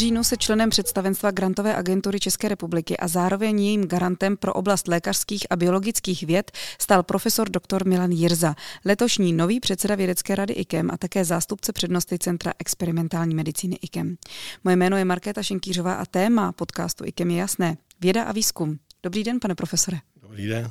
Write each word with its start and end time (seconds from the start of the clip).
říjnu 0.00 0.24
se 0.24 0.36
členem 0.36 0.70
představenstva 0.70 1.30
Grantové 1.30 1.76
agentury 1.76 2.20
České 2.20 2.48
republiky 2.48 2.96
a 2.96 3.08
zároveň 3.08 3.60
jejím 3.60 3.84
garantem 3.84 4.36
pro 4.36 4.52
oblast 4.52 4.88
lékařských 4.88 5.46
a 5.50 5.56
biologických 5.56 6.22
věd 6.22 6.50
stal 6.78 7.02
profesor 7.02 7.50
dr. 7.50 7.86
Milan 7.86 8.10
Jirza, 8.10 8.54
letošní 8.84 9.32
nový 9.32 9.60
předseda 9.60 9.94
vědecké 9.94 10.34
rady 10.34 10.54
IKEM 10.54 10.90
a 10.90 10.96
také 10.96 11.24
zástupce 11.24 11.72
přednosti 11.72 12.18
Centra 12.18 12.52
experimentální 12.58 13.34
medicíny 13.34 13.78
IKEM. 13.82 14.16
Moje 14.64 14.76
jméno 14.76 14.96
je 14.96 15.04
Markéta 15.04 15.42
Šenkýřová 15.42 15.94
a 15.94 16.04
téma 16.04 16.52
podcastu 16.52 17.04
IKEM 17.04 17.30
je 17.30 17.36
jasné. 17.36 17.76
Věda 18.00 18.24
a 18.24 18.32
výzkum. 18.32 18.78
Dobrý 19.02 19.24
den, 19.24 19.40
pane 19.40 19.54
profesore. 19.54 19.98
Dobrý 20.22 20.46
den. 20.46 20.70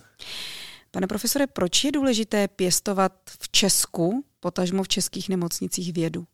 Pane 0.92 1.08
profesore, 1.08 1.48
proč 1.48 1.84
je 1.84 1.92
důležité 1.92 2.48
pěstovat 2.48 3.14
v 3.40 3.50
Česku, 3.52 4.26
potažmo 4.40 4.84
v 4.84 4.88
českých 4.88 5.30
nemocnicích 5.30 5.94
vědu? 5.94 6.26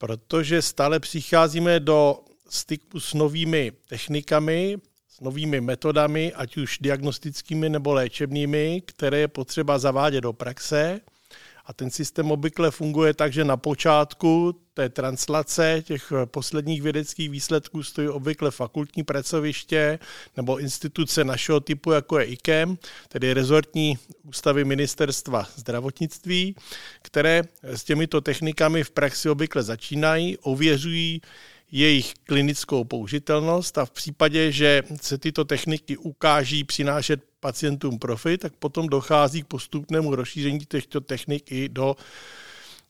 Protože 0.00 0.62
stále 0.62 1.00
přicházíme 1.00 1.80
do 1.80 2.18
styku 2.48 3.00
s 3.00 3.14
novými 3.14 3.72
technikami, 3.88 4.76
s 5.08 5.20
novými 5.20 5.60
metodami, 5.60 6.32
ať 6.32 6.56
už 6.56 6.78
diagnostickými 6.78 7.68
nebo 7.68 7.92
léčebnými, 7.92 8.82
které 8.86 9.18
je 9.18 9.28
potřeba 9.28 9.78
zavádět 9.78 10.20
do 10.20 10.32
praxe. 10.32 11.00
A 11.66 11.72
ten 11.72 11.90
systém 11.90 12.30
obvykle 12.30 12.70
funguje 12.70 13.14
tak, 13.14 13.32
že 13.32 13.44
na 13.44 13.56
počátku 13.56 14.60
té 14.80 14.88
translace 14.88 15.82
těch 15.86 16.12
posledních 16.24 16.82
vědeckých 16.82 17.30
výsledků 17.30 17.82
stojí 17.82 18.08
obvykle 18.08 18.50
fakultní 18.50 19.02
pracoviště 19.02 19.98
nebo 20.36 20.58
instituce 20.58 21.24
našeho 21.24 21.60
typu, 21.60 21.92
jako 21.92 22.18
je 22.18 22.24
IKEM, 22.24 22.78
tedy 23.08 23.32
rezortní 23.32 23.98
ústavy 24.22 24.64
ministerstva 24.64 25.48
zdravotnictví, 25.56 26.56
které 27.02 27.42
s 27.62 27.84
těmito 27.84 28.20
technikami 28.20 28.84
v 28.84 28.90
praxi 28.90 29.30
obvykle 29.30 29.62
začínají, 29.62 30.38
ověřují 30.38 31.20
jejich 31.72 32.14
klinickou 32.24 32.84
použitelnost 32.84 33.78
a 33.78 33.84
v 33.84 33.90
případě, 33.90 34.52
že 34.52 34.82
se 35.02 35.18
tyto 35.18 35.44
techniky 35.44 35.96
ukáží 35.96 36.64
přinášet 36.64 37.20
pacientům 37.40 37.98
profit, 37.98 38.40
tak 38.40 38.52
potom 38.52 38.88
dochází 38.88 39.42
k 39.42 39.46
postupnému 39.46 40.14
rozšíření 40.14 40.58
těchto 40.68 41.00
technik 41.00 41.52
i 41.52 41.68
do 41.68 41.96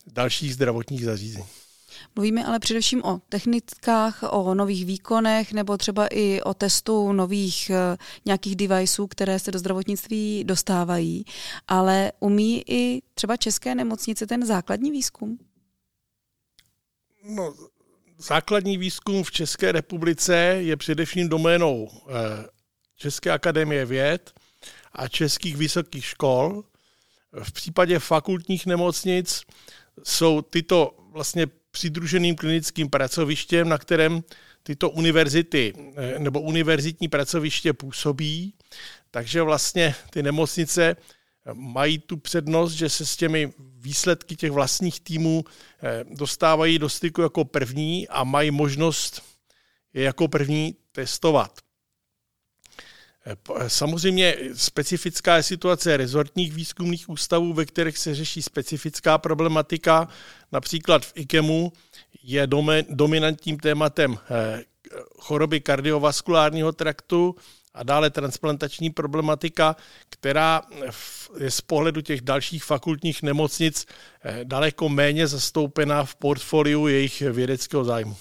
dalších 0.07 0.55
zdravotních 0.55 1.05
zařízení. 1.05 1.45
Mluvíme 2.17 2.45
ale 2.45 2.59
především 2.59 3.05
o 3.05 3.21
technikách, 3.29 4.23
o 4.31 4.55
nových 4.55 4.87
výkonech 4.87 5.53
nebo 5.53 5.77
třeba 5.77 6.07
i 6.07 6.41
o 6.41 6.55
testu 6.55 7.13
nových 7.13 7.71
uh, 7.71 7.97
nějakých 8.25 8.57
deviceů, 8.57 9.07
které 9.07 9.39
se 9.39 9.51
do 9.51 9.59
zdravotnictví 9.59 10.45
dostávají, 10.45 11.25
ale 11.69 12.13
umí 12.21 12.63
i 12.67 13.03
třeba 13.15 13.37
české 13.37 13.75
nemocnice 13.75 14.27
ten 14.27 14.47
základní 14.47 14.91
výzkum? 14.91 15.39
No, 17.25 17.55
základní 18.19 18.79
výzkum 18.79 19.25
v 19.25 19.31
České 19.31 19.73
republice 19.73 20.37
je 20.37 20.77
především 20.77 21.29
doménou 21.29 21.89
eh, 21.91 22.47
České 22.97 23.31
akademie 23.31 23.87
věd 23.87 24.33
a 24.93 25.09
českých 25.09 25.57
vysokých 25.57 26.05
škol. 26.05 26.65
V 27.43 27.53
případě 27.53 27.99
fakultních 27.99 28.67
nemocnic 28.67 29.43
jsou 30.05 30.43
tyto 30.43 30.97
vlastně 31.13 31.47
přidruženým 31.71 32.37
klinickým 32.37 32.91
pracovištěm, 32.91 33.69
na 33.69 33.79
kterém 33.79 34.23
tyto 34.63 34.91
univerzity 34.91 35.73
eh, 35.97 36.19
nebo 36.19 36.41
univerzitní 36.41 37.09
pracoviště 37.09 37.73
působí. 37.73 38.55
Takže 39.11 39.43
vlastně 39.43 39.95
ty 40.11 40.23
nemocnice 40.23 40.97
mají 41.53 41.99
tu 41.99 42.17
přednost, 42.17 42.73
že 42.73 42.89
se 42.89 43.07
s 43.07 43.17
těmi 43.17 43.53
výsledky 43.59 44.37
těch 44.37 44.51
vlastních 44.51 45.01
týmů 45.01 45.45
eh, 45.83 46.05
dostávají 46.11 46.79
do 46.79 46.89
styku 46.89 47.23
jako 47.23 47.45
první 47.45 48.09
a 48.09 48.25
mají 48.25 48.51
možnost 48.51 49.23
je 49.95 50.03
jako 50.03 50.29
první 50.29 50.77
testovat. 50.93 51.61
Eh, 53.27 53.37
eh, 53.57 53.71
samozřejmě 53.71 54.37
specifická 54.55 55.37
je 55.37 55.43
situace 55.43 55.97
rezortních 55.97 56.53
výzkumných 56.53 57.09
ústavů, 57.09 57.53
ve 57.53 57.65
kterých 57.65 57.99
se 57.99 58.15
řeší 58.15 58.43
specifická 58.43 59.19
problematika. 59.19 60.09
Například 60.53 61.07
v 61.07 61.13
IKEMu 61.15 61.73
je 62.23 62.47
dominantním 62.89 63.59
tématem 63.59 64.19
choroby 65.19 65.61
kardiovaskulárního 65.61 66.73
traktu, 66.73 67.37
a 67.75 67.83
dále 67.83 68.11
transplantační 68.11 68.91
problematika, 68.91 69.77
která 70.09 70.63
je 71.39 71.51
z 71.51 71.61
pohledu 71.61 72.01
těch 72.01 72.21
dalších 72.21 72.65
fakultních 72.65 73.23
nemocnic 73.23 73.87
eh, 74.25 74.41
daleko 74.45 74.89
méně 74.89 75.27
zastoupená 75.27 76.05
v 76.05 76.15
portfoliu 76.15 76.87
jejich 76.87 77.21
vědeckého 77.21 77.85
zájmu. 77.85 78.17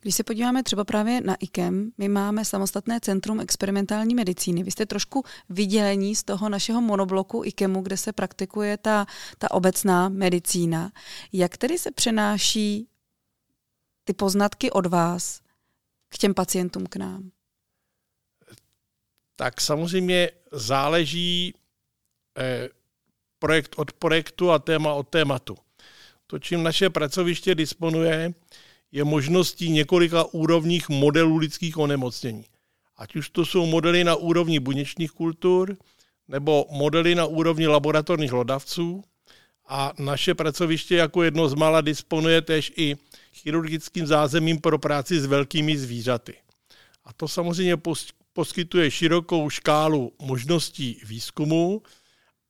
Když 0.00 0.14
se 0.14 0.24
podíváme 0.24 0.62
třeba 0.62 0.84
právě 0.84 1.20
na 1.20 1.34
IKEM, 1.34 1.92
my 1.98 2.08
máme 2.08 2.44
samostatné 2.44 3.00
centrum 3.00 3.40
experimentální 3.40 4.14
medicíny. 4.14 4.62
Vy 4.62 4.70
jste 4.70 4.86
trošku 4.86 5.24
vydělení 5.48 6.16
z 6.16 6.24
toho 6.24 6.48
našeho 6.48 6.80
monobloku 6.80 7.42
IKEMu, 7.44 7.82
kde 7.82 7.96
se 7.96 8.12
praktikuje 8.12 8.76
ta, 8.76 9.06
ta 9.38 9.50
obecná 9.50 10.08
medicína. 10.08 10.92
Jak 11.32 11.56
tedy 11.56 11.78
se 11.78 11.90
přenáší 11.90 12.88
ty 14.04 14.12
poznatky 14.12 14.70
od 14.70 14.86
vás 14.86 15.40
k 16.08 16.18
těm 16.18 16.34
pacientům 16.34 16.86
k 16.86 16.96
nám? 16.96 17.30
tak 19.36 19.60
samozřejmě 19.60 20.30
záleží 20.52 21.54
eh, 22.38 22.68
projekt 23.38 23.74
od 23.76 23.92
projektu 23.92 24.50
a 24.50 24.58
téma 24.58 24.92
od 24.92 25.08
tématu. 25.08 25.56
To, 26.26 26.38
čím 26.38 26.62
naše 26.62 26.90
pracoviště 26.90 27.54
disponuje, 27.54 28.34
je 28.94 29.04
možností 29.04 29.70
několika 29.70 30.24
úrovních 30.24 30.88
modelů 30.88 31.36
lidských 31.36 31.78
onemocnění. 31.78 32.44
Ať 32.96 33.16
už 33.16 33.30
to 33.30 33.46
jsou 33.46 33.66
modely 33.66 34.04
na 34.04 34.14
úrovni 34.14 34.60
buněčných 34.60 35.10
kultur, 35.10 35.76
nebo 36.28 36.66
modely 36.70 37.14
na 37.14 37.26
úrovni 37.26 37.66
laboratorních 37.66 38.32
lodavců. 38.32 39.04
A 39.68 39.92
naše 39.98 40.34
pracoviště 40.34 40.96
jako 40.96 41.22
jedno 41.22 41.48
z 41.48 41.54
mála 41.54 41.80
disponuje 41.80 42.42
tež 42.42 42.72
i 42.76 42.96
chirurgickým 43.32 44.06
zázemím 44.06 44.60
pro 44.60 44.78
práci 44.78 45.20
s 45.20 45.26
velkými 45.26 45.78
zvířaty. 45.78 46.34
A 47.04 47.12
to 47.12 47.28
samozřejmě 47.28 47.76
poskytuje 48.32 48.90
širokou 48.90 49.50
škálu 49.50 50.12
možností 50.22 51.00
výzkumu, 51.06 51.82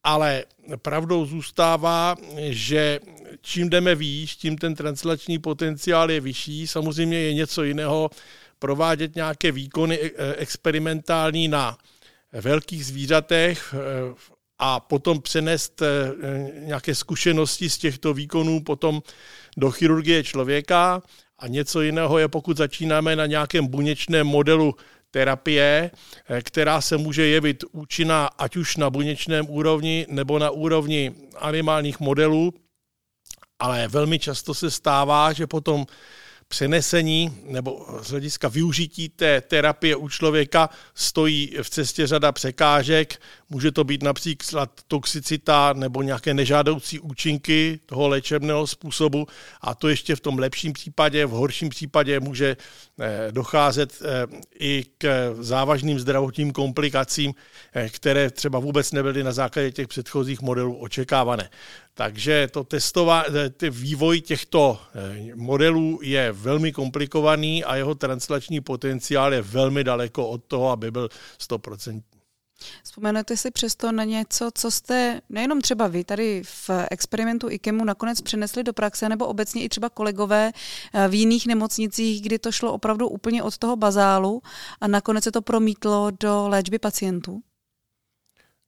ale 0.04 0.44
pravdou 0.76 1.26
zůstává, 1.26 2.16
že 2.48 3.00
čím 3.41 3.70
jdeme 3.70 3.94
výš, 3.94 4.37
tím 4.37 4.59
ten 4.59 4.75
translační 4.75 5.38
potenciál 5.38 6.10
je 6.10 6.20
vyšší. 6.20 6.66
Samozřejmě 6.66 7.19
je 7.19 7.34
něco 7.34 7.62
jiného 7.62 8.10
provádět 8.59 9.15
nějaké 9.15 9.53
výkony 9.53 10.00
e, 10.00 10.34
experimentální 10.34 11.48
na 11.48 11.78
velkých 12.32 12.87
zvířatech 12.87 13.75
e, 13.75 13.78
a 14.59 14.81
potom 14.81 15.20
přenést 15.20 15.82
e, 15.82 15.87
nějaké 16.60 16.94
zkušenosti 16.94 17.71
z 17.71 17.78
těchto 17.78 18.15
výkonů 18.15 18.62
potom 18.62 19.03
do 19.56 19.71
chirurgie 19.71 20.25
člověka. 20.25 21.03
A 21.38 21.48
něco 21.48 21.82
jiného 21.82 22.19
je, 22.19 22.28
pokud 22.28 22.56
začínáme 22.56 23.16
na 23.16 23.26
nějakém 23.26 23.66
buněčném 23.66 24.26
modelu 24.26 24.75
terapie, 25.14 25.91
eh, 25.91 26.42
která 26.42 26.80
se 26.80 26.97
může 26.97 27.26
jevit 27.26 27.64
účinná 27.72 28.26
ať 28.26 28.56
už 28.56 28.76
na 28.76 28.91
buněčném 28.91 29.47
úrovni 29.48 30.06
nebo 30.10 30.38
na 30.38 30.50
úrovni 30.50 31.12
animálních 31.38 32.00
modelů, 32.00 32.54
ale 33.58 33.88
velmi 33.88 34.19
často 34.19 34.54
se 34.54 34.70
stává, 34.70 35.32
že 35.32 35.47
potom 35.47 35.86
přenesení 36.48 37.38
nebo 37.47 37.86
z 38.03 38.10
hlediska 38.10 38.48
využití 38.48 39.08
té 39.08 39.41
terapie 39.41 39.97
u 39.97 40.08
člověka 40.08 40.70
stojí 40.94 41.56
v 41.62 41.71
cestě 41.71 42.06
řada 42.06 42.33
překážek. 42.33 43.21
Může 43.50 43.72
to 43.72 43.84
být 43.84 44.03
například 44.03 44.71
toxicita 44.89 45.72
nebo 45.72 46.03
nějaké 46.03 46.34
nežádoucí 46.34 47.00
účinky 47.00 47.80
toho 47.86 48.09
léčebného 48.09 48.66
způsobu 48.66 49.27
a 49.60 49.74
to 49.74 49.89
ještě 49.89 50.16
v 50.16 50.21
tom 50.21 50.39
lepším 50.39 50.72
případě, 50.72 51.27
v 51.27 51.30
horším 51.30 51.68
případě 51.68 52.21
může 52.21 52.56
docházet 53.30 54.02
eh, 54.02 54.26
i 54.58 54.84
k 54.98 55.34
závažným 55.41 55.98
zdravotním 55.98 56.52
komplikacím, 56.52 57.34
eh, 57.74 57.88
které 57.88 58.30
třeba 58.30 58.58
vůbec 58.58 58.92
nebyly 58.92 59.24
na 59.24 59.32
základě 59.32 59.72
těch 59.72 59.88
předchozích 59.88 60.42
modelů 60.42 60.76
očekávané. 60.76 61.50
Takže 61.94 62.48
to 62.50 62.64
testová, 62.64 63.24
vývoj 63.70 64.20
těchto 64.20 64.80
modelů 65.34 66.00
je 66.02 66.32
velmi 66.32 66.72
komplikovaný 66.72 67.64
a 67.64 67.76
jeho 67.76 67.94
translační 67.94 68.60
potenciál 68.60 69.34
je 69.34 69.42
velmi 69.42 69.84
daleko 69.84 70.28
od 70.28 70.44
toho, 70.44 70.70
aby 70.70 70.91
byl 70.91 71.08
100%. 71.38 72.02
Vzpomenete 72.84 73.37
si 73.37 73.51
přesto 73.51 73.93
na 73.93 74.05
něco, 74.05 74.51
co 74.55 74.71
jste 74.71 75.21
nejenom 75.28 75.61
třeba 75.61 75.87
vy 75.87 76.05
tady 76.05 76.43
v 76.45 76.71
experimentu 76.91 77.51
IKEMu 77.51 77.84
nakonec 77.84 78.21
přenesli 78.21 78.65
do 78.65 78.72
praxe, 78.72 79.09
nebo 79.09 79.27
obecně 79.27 79.65
i 79.65 79.69
třeba 79.69 79.89
kolegové 79.89 80.53
eh, 80.95 81.09
v 81.09 81.15
jiných 81.15 81.47
nemocnicích, 81.47 82.22
kdy 82.22 82.39
to 82.39 82.53
šlo 82.53 82.72
opravdu 82.72 83.09
úplně 83.09 83.43
od 83.43 83.59
toho 83.59 83.77
bazálu 83.77 84.43
a 84.81 84.89
nakonec 84.89 85.25
se 85.25 85.33
to 85.33 85.43
promítlo 85.43 86.11
do 86.21 86.49
léčby 86.49 86.78
pacientů? 86.78 87.43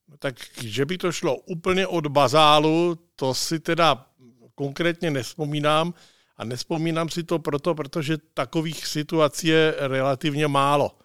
No 0.08 0.16
tak, 0.18 0.34
že 0.62 0.86
by 0.86 0.98
to 0.98 1.12
šlo 1.12 1.36
úplně 1.36 1.86
od 1.86 2.06
bazálu, 2.06 2.98
to 3.16 3.34
si 3.34 3.60
teda 3.60 4.06
konkrétně 4.54 5.10
nespomínám, 5.10 5.94
A 6.36 6.44
nespomínám 6.44 7.08
si 7.08 7.24
to 7.24 7.38
proto, 7.38 7.74
protože 7.74 8.18
takových 8.34 8.86
situací 8.86 9.46
je 9.46 9.74
relativně 9.78 10.48
málo. 10.48 10.98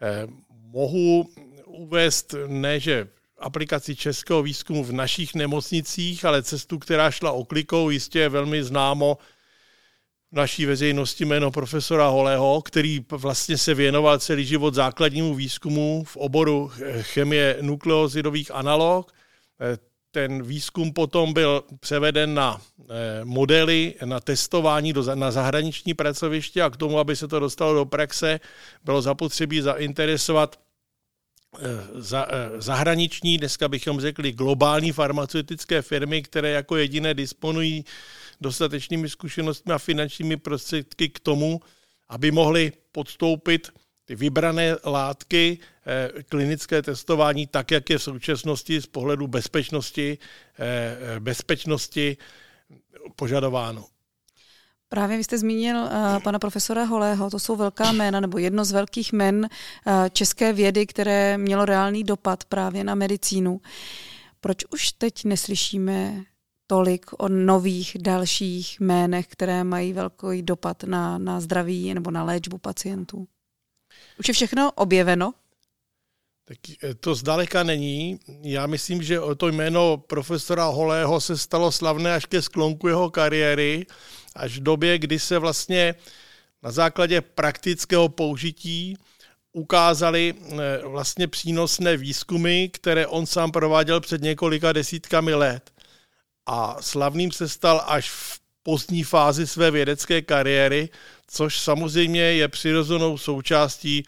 Eh, 0.00 0.26
mohu 0.48 1.28
uvést 1.80 2.34
ne, 2.46 2.80
že 2.80 3.08
aplikaci 3.38 3.96
českého 3.96 4.42
výzkumu 4.42 4.84
v 4.84 4.92
našich 4.92 5.34
nemocnicích, 5.34 6.24
ale 6.24 6.42
cestu, 6.42 6.78
která 6.78 7.10
šla 7.10 7.32
oklikou, 7.32 7.90
jistě 7.90 8.18
je 8.18 8.28
velmi 8.28 8.64
známo 8.64 9.18
naší 10.32 10.66
veřejnosti 10.66 11.24
jméno 11.24 11.50
profesora 11.50 12.08
Holého, 12.08 12.62
který 12.62 13.04
vlastně 13.10 13.58
se 13.58 13.74
věnoval 13.74 14.18
celý 14.18 14.44
život 14.44 14.74
základnímu 14.74 15.34
výzkumu 15.34 16.04
v 16.04 16.16
oboru 16.16 16.70
chemie 17.00 17.58
nukleozidových 17.60 18.50
analog. 18.50 19.12
Ten 20.10 20.42
výzkum 20.42 20.92
potom 20.92 21.32
byl 21.32 21.64
převeden 21.80 22.34
na 22.34 22.60
eh, 22.60 23.24
modely, 23.24 23.94
na 24.04 24.20
testování 24.20 24.92
do, 24.92 25.14
na 25.14 25.30
zahraniční 25.30 25.94
pracoviště 25.94 26.62
a 26.62 26.70
k 26.70 26.76
tomu, 26.76 26.98
aby 26.98 27.16
se 27.16 27.28
to 27.28 27.40
dostalo 27.40 27.74
do 27.74 27.84
praxe, 27.84 28.40
bylo 28.84 29.02
zapotřebí 29.02 29.60
zainteresovat 29.60 30.56
eh, 30.56 30.69
za, 31.94 32.26
eh, 32.30 32.60
zahraniční, 32.60 33.38
dneska 33.38 33.68
bychom 33.68 34.00
řekli 34.00 34.32
globální 34.32 34.92
farmaceutické 34.92 35.82
firmy, 35.82 36.22
které 36.22 36.50
jako 36.50 36.76
jediné 36.76 37.14
disponují 37.14 37.84
dostatečnými 38.40 39.08
zkušenostmi 39.08 39.72
a 39.72 39.78
finančními 39.78 40.36
prostředky 40.36 41.08
k 41.08 41.20
tomu, 41.20 41.60
aby 42.08 42.30
mohli 42.30 42.72
podstoupit 42.92 43.68
ty 44.04 44.14
vybrané 44.16 44.76
látky, 44.84 45.58
eh, 45.86 46.22
klinické 46.28 46.82
testování, 46.82 47.46
tak, 47.46 47.70
jak 47.70 47.90
je 47.90 47.98
v 47.98 48.02
současnosti 48.02 48.80
z 48.80 48.86
pohledu 48.86 49.26
bezpečnosti, 49.26 50.18
eh, 50.58 51.20
bezpečnosti 51.20 52.16
požadováno. 53.16 53.89
Právě 54.92 55.16
vy 55.16 55.24
jste 55.24 55.38
zmínil 55.38 55.76
uh, 55.76 55.88
pana 56.22 56.38
profesora 56.38 56.84
Holého, 56.84 57.30
to 57.30 57.38
jsou 57.38 57.56
velká 57.56 57.92
jména, 57.92 58.20
nebo 58.20 58.38
jedno 58.38 58.64
z 58.64 58.72
velkých 58.72 59.12
men 59.12 59.48
uh, 59.86 59.92
české 60.12 60.52
vědy, 60.52 60.86
které 60.86 61.38
mělo 61.38 61.64
reálný 61.64 62.04
dopad 62.04 62.44
právě 62.44 62.84
na 62.84 62.94
medicínu. 62.94 63.60
Proč 64.40 64.64
už 64.70 64.92
teď 64.92 65.24
neslyšíme 65.24 66.24
tolik 66.66 67.06
o 67.18 67.28
nových 67.28 67.96
dalších 68.00 68.80
jménech, 68.80 69.26
které 69.26 69.64
mají 69.64 69.92
velký 69.92 70.42
dopad 70.42 70.84
na, 70.84 71.18
na 71.18 71.40
zdraví 71.40 71.94
nebo 71.94 72.10
na 72.10 72.24
léčbu 72.24 72.58
pacientů? 72.58 73.26
Už 74.18 74.28
je 74.28 74.34
všechno 74.34 74.72
objeveno? 74.72 75.32
Tak 76.44 76.58
eh, 76.82 76.94
to 76.94 77.14
zdaleka 77.14 77.62
není. 77.62 78.20
Já 78.42 78.66
myslím, 78.66 79.02
že 79.02 79.18
to 79.36 79.48
jméno 79.48 79.96
profesora 79.96 80.64
Holého 80.64 81.20
se 81.20 81.38
stalo 81.38 81.72
slavné 81.72 82.14
až 82.14 82.26
ke 82.26 82.42
sklonku 82.42 82.88
jeho 82.88 83.10
kariéry, 83.10 83.86
až 84.36 84.58
v 84.58 84.62
době, 84.62 84.98
kdy 84.98 85.18
se 85.18 85.38
vlastně 85.38 85.94
na 86.62 86.70
základě 86.70 87.20
praktického 87.20 88.08
použití 88.08 88.96
ukázali 89.52 90.34
eh, 90.34 90.56
vlastně 90.84 91.28
přínosné 91.28 91.96
výzkumy, 91.96 92.68
které 92.68 93.06
on 93.06 93.26
sám 93.26 93.52
prováděl 93.52 94.00
před 94.00 94.22
několika 94.22 94.72
desítkami 94.72 95.34
let 95.34 95.70
a 96.46 96.76
slavným 96.80 97.32
se 97.32 97.48
stal 97.48 97.84
až 97.86 98.10
v 98.10 98.40
pozdní 98.62 99.04
fázi 99.04 99.46
své 99.46 99.70
vědecké 99.70 100.22
kariéry, 100.22 100.88
což 101.26 101.60
samozřejmě 101.60 102.20
je 102.20 102.48
přirozenou 102.48 103.18
součástí 103.18 104.04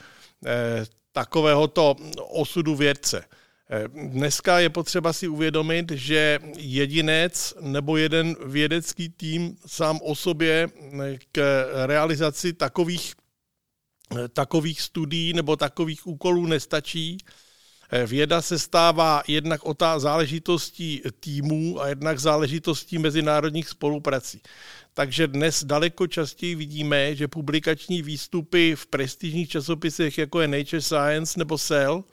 eh, 0.46 0.86
takovéhoto 1.12 1.96
osudu 2.18 2.76
vědce. 2.76 3.24
Dneska 3.94 4.58
je 4.58 4.70
potřeba 4.70 5.12
si 5.12 5.28
uvědomit, 5.28 5.90
že 5.90 6.38
jedinec 6.56 7.54
nebo 7.60 7.96
jeden 7.96 8.36
vědecký 8.46 9.08
tým 9.08 9.56
sám 9.66 9.98
o 10.02 10.14
sobě 10.14 10.68
eh, 11.02 11.18
k 11.32 11.66
realizaci 11.86 12.52
takových, 12.52 13.14
eh, 14.16 14.28
takových 14.28 14.80
studií 14.80 15.32
nebo 15.32 15.56
takových 15.56 16.06
úkolů 16.06 16.46
nestačí. 16.46 17.18
Eh, 17.90 18.06
věda 18.06 18.42
se 18.42 18.58
stává 18.58 19.22
jednak 19.28 19.64
o 19.64 19.74
ta 19.74 19.98
záležitostí 19.98 21.02
týmů 21.20 21.82
a 21.82 21.88
jednak 21.88 22.18
záležitostí 22.18 22.98
mezinárodních 22.98 23.68
spoluprací. 23.68 24.40
Takže 24.94 25.26
dnes 25.26 25.64
daleko 25.64 26.06
častěji 26.06 26.54
vidíme, 26.54 27.14
že 27.16 27.28
publikační 27.28 28.02
výstupy 28.02 28.76
v 28.76 28.86
prestižních 28.86 29.48
časopisech, 29.48 30.18
jako 30.18 30.40
je 30.40 30.48
Nature 30.48 30.82
Science 30.82 31.38
nebo 31.38 31.58
Cell, 31.58 32.04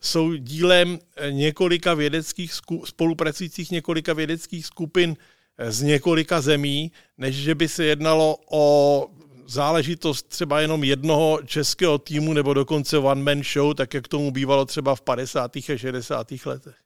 jsou 0.00 0.34
dílem 0.34 0.98
eh, 1.16 1.32
několika 1.32 1.94
vědeckých 1.94 2.52
spolupracujících 2.84 3.70
několika 3.70 4.12
vědeckých 4.12 4.66
skupin 4.66 5.16
eh, 5.58 5.72
z 5.72 5.82
několika 5.82 6.40
zemí, 6.40 6.92
než 7.18 7.36
že 7.36 7.54
by 7.54 7.68
se 7.68 7.84
jednalo 7.84 8.36
o 8.50 9.06
záležitost 9.46 10.28
třeba 10.28 10.60
jenom 10.60 10.84
jednoho 10.84 11.40
českého 11.44 11.98
týmu 11.98 12.32
nebo 12.32 12.54
dokonce 12.54 12.98
one-man 12.98 13.42
show, 13.42 13.74
tak 13.74 13.94
jak 13.94 14.08
tomu 14.08 14.30
bývalo 14.30 14.64
třeba 14.64 14.94
v 14.94 15.00
50. 15.00 15.56
a 15.56 15.76
60. 15.76 16.26
letech. 16.46 16.76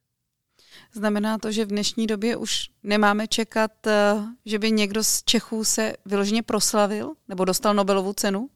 Znamená 0.93 1.39
to, 1.39 1.53
že 1.53 1.65
v 1.65 1.69
dnešní 1.69 2.07
době 2.07 2.37
už 2.37 2.71
nemáme 2.83 3.29
čekat, 3.29 3.87
eh, 3.87 4.15
že 4.47 4.59
by 4.59 4.71
někdo 4.71 5.05
z 5.05 5.23
Čechů 5.23 5.65
se 5.65 5.93
vyloženě 6.05 6.43
proslavil 6.43 7.13
nebo 7.29 7.45
dostal 7.45 7.75
Nobelovu 7.75 8.13
cenu 8.13 8.51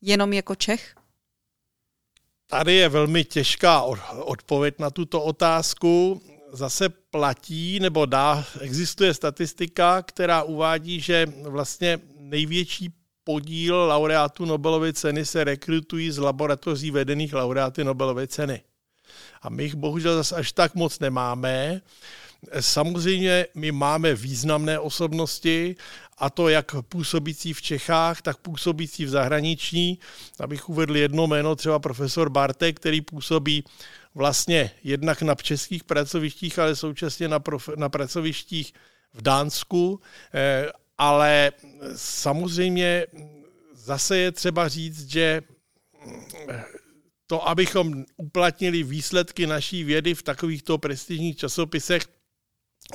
jenom 0.00 0.32
jako 0.32 0.54
Čech? 0.54 0.94
Tady 2.52 2.74
je 2.74 2.88
velmi 2.88 3.24
těžká 3.24 3.82
odpověď 4.12 4.74
na 4.78 4.90
tuto 4.90 5.22
otázku. 5.22 6.22
Zase 6.52 6.88
platí 6.88 7.80
nebo 7.80 8.06
dá, 8.06 8.44
existuje 8.60 9.14
statistika, 9.14 10.02
která 10.02 10.42
uvádí, 10.42 11.00
že 11.00 11.26
vlastně 11.42 12.00
největší 12.18 12.94
podíl 13.24 13.76
laureátů 13.76 14.44
Nobelovy 14.44 14.92
ceny 14.92 15.24
se 15.26 15.44
rekrutují 15.44 16.10
z 16.10 16.18
laboratoří 16.18 16.90
vedených 16.90 17.34
laureáty 17.34 17.84
Nobelovy 17.84 18.28
ceny. 18.28 18.62
A 19.42 19.48
my 19.48 19.62
jich 19.62 19.74
bohužel 19.74 20.14
zase 20.16 20.36
až 20.36 20.52
tak 20.52 20.74
moc 20.74 20.98
nemáme. 20.98 21.80
Samozřejmě 22.60 23.46
my 23.54 23.72
máme 23.72 24.14
významné 24.14 24.78
osobnosti, 24.78 25.76
a 26.22 26.30
to 26.30 26.48
jak 26.48 26.74
působící 26.88 27.52
v 27.52 27.62
Čechách, 27.62 28.22
tak 28.22 28.36
působící 28.36 29.04
v 29.04 29.08
zahraničí. 29.08 29.98
Abych 30.40 30.68
uvedl 30.68 30.96
jedno 30.96 31.26
jméno, 31.26 31.56
třeba 31.56 31.78
profesor 31.78 32.30
Bartek, 32.30 32.76
který 32.76 33.00
působí 33.00 33.64
vlastně 34.14 34.70
jednak 34.84 35.22
na 35.22 35.34
českých 35.34 35.84
pracovištích, 35.84 36.58
ale 36.58 36.76
současně 36.76 37.28
na, 37.28 37.40
prof, 37.40 37.68
na 37.76 37.88
pracovištích 37.88 38.72
v 39.14 39.22
Dánsku 39.22 40.00
eh, 40.34 40.70
ale 40.98 41.52
samozřejmě 41.96 43.06
zase 43.74 44.18
je 44.18 44.32
třeba 44.32 44.68
říct, 44.68 45.10
že 45.10 45.42
to, 47.26 47.48
abychom 47.48 48.04
uplatnili 48.16 48.82
výsledky 48.82 49.46
naší 49.46 49.84
vědy 49.84 50.14
v 50.14 50.22
takovýchto 50.22 50.78
prestižních 50.78 51.36
časopisech, 51.36 52.02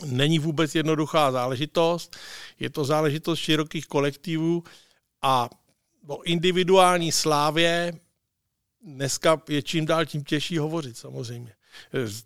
není 0.05 0.39
vůbec 0.39 0.75
jednoduchá 0.75 1.31
záležitost. 1.31 2.15
Je 2.59 2.69
to 2.69 2.85
záležitost 2.85 3.39
širokých 3.39 3.85
kolektivů 3.85 4.63
a 5.21 5.49
o 6.07 6.23
individuální 6.23 7.11
slávě 7.11 7.93
dneska 8.81 9.41
je 9.49 9.61
čím 9.61 9.85
dál 9.85 10.05
tím 10.05 10.23
těžší 10.23 10.57
hovořit 10.57 10.97
samozřejmě 10.97 11.57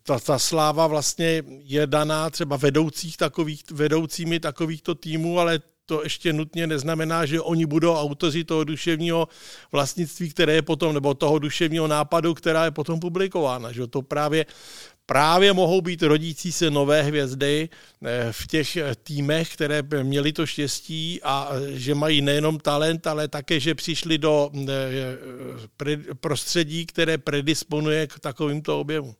ta, 0.03 0.19
ta 0.19 0.39
sláva 0.39 0.87
vlastně 0.87 1.43
je 1.47 1.87
daná 1.87 2.29
třeba 2.29 2.57
vedoucích 2.57 3.17
takových, 3.17 3.71
vedoucími 3.71 4.39
takovýchto 4.39 4.95
týmů, 4.95 5.39
ale 5.39 5.59
to 5.85 6.03
ještě 6.03 6.33
nutně 6.33 6.67
neznamená, 6.67 7.25
že 7.25 7.41
oni 7.41 7.65
budou 7.65 7.93
autoři 7.93 8.43
toho 8.43 8.63
duševního 8.63 9.27
vlastnictví, 9.71 10.29
které 10.29 10.53
je 10.53 10.61
potom, 10.61 10.93
nebo 10.93 11.13
toho 11.13 11.39
duševního 11.39 11.87
nápadu, 11.87 12.33
která 12.33 12.65
je 12.65 12.71
potom 12.71 12.99
publikována. 12.99 13.71
Že 13.71 13.87
to 13.87 14.01
právě 14.01 14.45
právě 15.05 15.53
mohou 15.53 15.81
být 15.81 16.03
rodící 16.03 16.51
se 16.51 16.71
nové 16.71 17.01
hvězdy 17.01 17.69
eh, 18.05 18.27
v 18.31 18.47
těch 18.47 18.77
týmech, 19.03 19.53
které 19.53 19.83
měli 20.03 20.33
to 20.33 20.45
štěstí 20.45 21.19
a 21.23 21.49
eh, 21.51 21.79
že 21.79 21.95
mají 21.95 22.21
nejenom 22.21 22.59
talent, 22.59 23.07
ale 23.07 23.27
také, 23.27 23.59
že 23.59 23.75
přišli 23.75 24.17
do 24.17 24.51
eh, 24.69 25.97
prostředí, 26.19 26.85
které 26.85 27.17
predisponuje 27.17 28.07
k 28.07 28.19
takovýmto 28.19 28.79
objemům. 28.79 29.15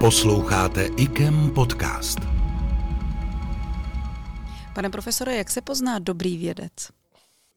Posloucháte 0.00 0.88
IKEM 0.96 1.50
podcast. 1.50 2.18
Pane 4.74 4.90
profesore, 4.90 5.36
jak 5.36 5.50
se 5.50 5.60
pozná 5.60 5.98
dobrý 5.98 6.36
vědec? 6.36 6.95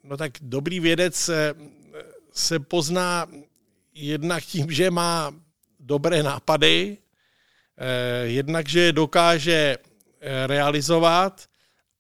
No 0.10 0.18
tak 0.18 0.32
dobrý 0.42 0.80
vědec 0.80 1.30
se, 2.34 2.60
pozná 2.60 3.28
jednak 3.94 4.44
tím, 4.44 4.72
že 4.72 4.92
má 4.92 5.34
dobré 5.80 6.24
nápady, 6.24 6.98
eh, 7.78 8.26
jednak, 8.26 8.70
že 8.70 8.80
je 8.80 8.94
dokáže 8.94 9.78
eh, 9.78 10.48
realizovat 10.48 11.46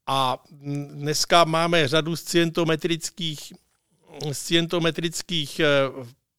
a 0.07 0.43
dneska 0.91 1.43
máme 1.43 1.87
řadu 1.87 2.15
scientometrických, 2.15 3.53
scientometrických 4.31 5.59
eh, 5.59 5.65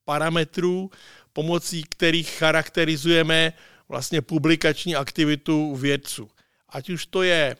parametrů 0.05 0.91
pomocí 1.33 1.83
kterých 1.83 2.29
charakterizujeme 2.29 3.53
vlastně 3.89 4.21
publikační 4.21 4.95
aktivitu 4.95 5.75
vědců. 5.75 6.29
Ať 6.69 6.89
už 6.89 7.05
to 7.05 7.23
je 7.23 7.57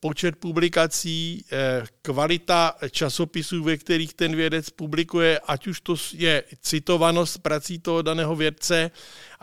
počet 0.00 0.36
publikací, 0.36 1.44
eh, 1.52 1.86
kvalita 2.02 2.76
časopisů, 2.90 3.64
ve 3.64 3.76
kterých 3.76 4.14
ten 4.14 4.36
vědec 4.36 4.70
publikuje, 4.70 5.38
ať 5.38 5.66
už 5.66 5.80
to 5.80 5.94
je 6.12 6.44
citovanost 6.60 7.38
prací 7.38 7.78
toho 7.78 8.02
daného 8.02 8.36
vědce, 8.36 8.90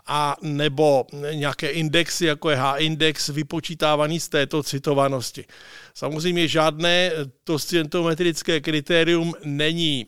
a 0.06 0.36
nebo 0.42 1.06
nějaké 1.32 1.70
indexy, 1.70 2.26
jako 2.26 2.50
je 2.50 2.56
H-index, 2.56 3.28
vypočítávaný 3.28 4.20
z 4.20 4.28
této 4.28 4.62
citovanosti. 4.62 5.44
Samozřejmě 5.94 6.48
žádné 6.48 7.10
to 7.44 7.58
scientometrické 7.58 8.60
kritérium 8.60 9.34
není 9.44 10.06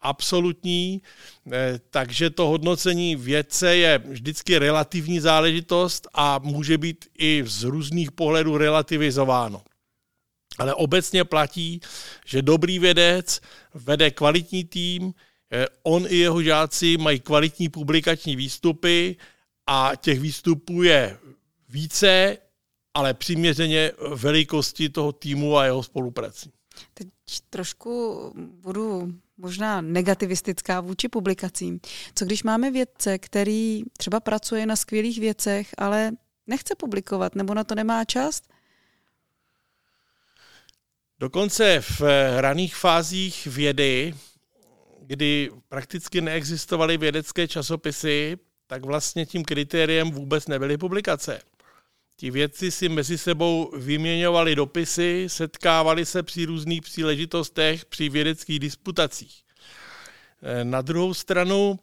absolutní, 0.00 1.02
eh, 1.52 1.80
takže 1.90 2.30
to 2.30 2.46
hodnocení 2.46 3.16
vědce 3.16 3.76
je 3.76 3.98
vždycky 3.98 4.58
relativní 4.58 5.20
záležitost 5.20 6.08
a 6.14 6.38
může 6.38 6.78
být 6.78 7.04
i 7.18 7.42
z 7.46 7.62
různých 7.62 8.12
pohledů 8.12 8.58
relativizováno. 8.58 9.62
Ale 10.58 10.74
obecně 10.74 11.24
platí, 11.24 11.80
že 12.26 12.42
dobrý 12.42 12.78
vědec 12.78 13.40
vede 13.74 14.10
kvalitní 14.10 14.64
tým, 14.64 15.14
eh, 15.52 15.66
on 15.82 16.06
i 16.08 16.16
jeho 16.16 16.42
žáci 16.42 16.96
mají 16.96 17.20
kvalitní 17.20 17.68
publikační 17.68 18.36
výstupy 18.36 19.16
a 19.66 19.92
těch 20.00 20.20
výstupů 20.20 20.82
je 20.82 21.18
více, 21.68 22.38
ale 22.94 23.14
přiměřeně 23.14 23.92
velikosti 24.14 24.88
toho 24.88 25.12
týmu 25.12 25.56
a 25.56 25.64
jeho 25.64 25.82
spoluprací. 25.82 26.50
Teď 26.94 27.08
trošku 27.50 28.32
budu 28.36 29.12
možná 29.36 29.80
negativistická 29.80 30.80
vůči 30.80 31.08
publikacím. 31.08 31.80
Co 32.14 32.24
když 32.24 32.42
máme 32.42 32.70
vědce, 32.70 33.18
který 33.18 33.82
třeba 33.96 34.20
pracuje 34.20 34.66
na 34.66 34.76
skvělých 34.76 35.20
věcech, 35.20 35.68
ale 35.78 36.12
nechce 36.46 36.74
publikovat 36.74 37.34
nebo 37.34 37.54
na 37.54 37.64
to 37.64 37.74
nemá 37.74 38.04
čas? 38.04 38.40
Dokonce 41.18 41.80
v 41.80 42.00
raných 42.40 42.76
fázích 42.76 43.46
vědy, 43.46 44.14
kdy 45.02 45.50
prakticky 45.68 46.20
neexistovaly 46.20 46.98
vědecké 46.98 47.48
časopisy, 47.48 48.38
tak 48.66 48.84
vlastně 48.84 49.26
tím 49.26 49.44
kritériem 49.44 50.10
vůbec 50.10 50.46
nebyly 50.46 50.78
publikace. 50.78 51.40
Ti 52.20 52.30
vědci 52.30 52.70
si 52.70 52.88
mezi 52.88 53.18
sebou 53.18 53.72
vyměňovali 53.76 54.54
dopisy, 54.54 55.24
setkávali 55.26 56.06
se 56.06 56.22
při 56.22 56.44
různých 56.44 56.82
příležitostech, 56.82 57.84
při 57.84 58.08
vědeckých 58.08 58.58
disputacích. 58.58 59.42
Eh, 60.42 60.64
na 60.64 60.82
druhou 60.82 61.14
stranu, 61.14 61.78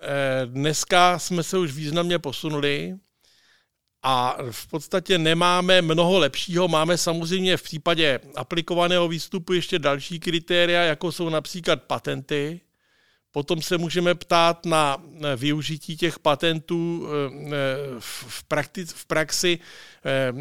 eh, 0.00 0.46
dneska 0.46 1.18
jsme 1.18 1.42
se 1.42 1.58
už 1.58 1.72
významně 1.72 2.18
posunuli 2.18 2.94
a 4.02 4.38
v 4.50 4.66
podstatě 4.66 5.18
nemáme 5.18 5.82
mnoho 5.82 6.18
lepšího. 6.18 6.68
Máme 6.68 6.98
samozřejmě 6.98 7.56
v 7.56 7.62
případě 7.62 8.20
aplikovaného 8.36 9.08
výstupu 9.08 9.52
ještě 9.52 9.78
další 9.78 10.20
kritéria, 10.20 10.82
jako 10.82 11.12
jsou 11.12 11.28
například 11.28 11.82
patenty, 11.82 12.60
Potom 13.32 13.62
se 13.62 13.78
můžeme 13.78 14.14
ptát 14.14 14.66
na 14.66 15.02
využití 15.36 15.96
těch 15.96 16.18
patentů 16.18 17.06
eh, 17.06 17.50
v, 17.98 18.44
praktic, 18.44 18.92
v 18.92 19.06
praxi 19.06 19.58
eh, 20.04 20.32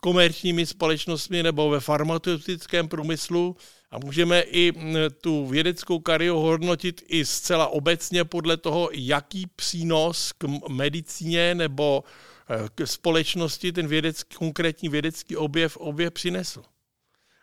komerčními 0.00 0.66
společnostmi 0.66 1.42
nebo 1.42 1.70
ve 1.70 1.80
farmaceutickém 1.80 2.88
průmyslu 2.88 3.56
a 3.90 3.98
můžeme 3.98 4.40
i 4.40 4.72
tu 5.20 5.46
vědeckou 5.46 5.98
kariéru 5.98 6.38
hodnotit 6.38 7.02
i 7.08 7.24
zcela 7.24 7.68
obecně 7.68 8.24
podle 8.24 8.56
toho, 8.56 8.88
jaký 8.92 9.46
přínos 9.56 10.32
k 10.32 10.44
medicíně 10.68 11.54
nebo 11.54 12.04
eh, 12.50 12.68
k 12.74 12.86
společnosti 12.86 13.72
ten 13.72 13.86
vědecký, 13.86 14.36
konkrétní 14.36 14.88
vědecký 14.88 15.36
objev, 15.36 15.76
objev 15.76 16.12
přinesl. 16.12 16.62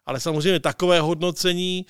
Ale 0.05 0.19
samozřejmě 0.19 0.59
takové 0.59 0.99
hodnocení 0.99 1.85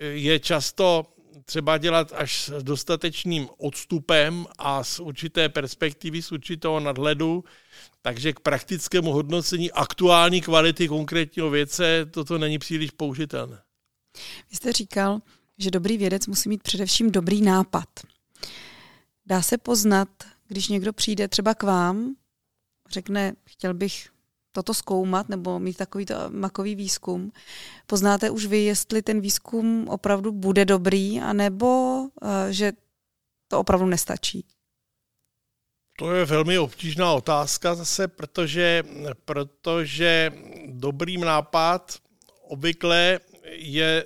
je 0.00 0.40
často 0.40 1.13
třeba 1.44 1.78
dělat 1.78 2.12
až 2.12 2.48
s 2.48 2.62
dostatečným 2.62 3.48
odstupem 3.58 4.46
a 4.58 4.84
z 4.84 5.00
určité 5.00 5.48
perspektivy, 5.48 6.22
z 6.22 6.32
určitého 6.32 6.80
nadhledu, 6.80 7.44
takže 8.02 8.32
k 8.32 8.40
praktickému 8.40 9.12
hodnocení 9.12 9.72
aktuální 9.72 10.40
kvality 10.40 10.88
konkrétního 10.88 11.50
věce 11.50 12.06
toto 12.10 12.38
není 12.38 12.58
příliš 12.58 12.90
použitelné. 12.90 13.62
Vy 14.50 14.56
jste 14.56 14.72
říkal, 14.72 15.20
že 15.58 15.70
dobrý 15.70 15.98
vědec 15.98 16.26
musí 16.26 16.48
mít 16.48 16.62
především 16.62 17.10
dobrý 17.10 17.42
nápad. 17.42 17.88
Dá 19.26 19.42
se 19.42 19.58
poznat, 19.58 20.08
když 20.48 20.68
někdo 20.68 20.92
přijde 20.92 21.28
třeba 21.28 21.54
k 21.54 21.62
vám, 21.62 22.14
řekne, 22.90 23.32
chtěl 23.44 23.74
bych 23.74 24.13
toto 24.54 24.74
zkoumat 24.74 25.28
nebo 25.28 25.58
mít 25.58 25.76
takový 25.76 26.06
to 26.06 26.14
makový 26.28 26.74
výzkum. 26.74 27.32
Poznáte 27.86 28.30
už 28.30 28.46
vy, 28.46 28.58
jestli 28.58 29.02
ten 29.02 29.20
výzkum 29.20 29.88
opravdu 29.88 30.32
bude 30.32 30.64
dobrý, 30.64 31.20
anebo 31.20 32.00
uh, 32.00 32.08
že 32.50 32.72
to 33.48 33.60
opravdu 33.60 33.86
nestačí? 33.86 34.46
To 35.98 36.12
je 36.12 36.24
velmi 36.24 36.58
obtížná 36.58 37.12
otázka 37.12 37.74
zase, 37.74 38.08
protože, 38.08 38.82
protože 39.24 40.32
dobrý 40.66 41.18
nápad 41.18 41.98
obvykle 42.48 43.20
je 43.50 44.02
e, 44.02 44.04